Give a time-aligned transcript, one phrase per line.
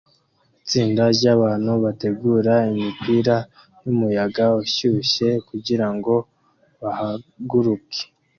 [0.61, 3.35] Itsinda ryabantu bategura imipira
[3.83, 6.13] yumuyaga ushyushye kugirango
[6.81, 8.01] bahaguruke